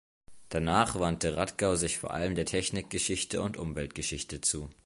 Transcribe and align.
Danach 0.49 0.97
wandte 0.99 1.37
Radkau 1.37 1.75
sich 1.75 1.99
vor 1.99 2.09
allem 2.11 2.33
der 2.33 2.45
Technikgeschichte 2.47 3.39
und 3.39 3.55
Umweltgeschichte 3.57 4.41
zu. 4.41 4.67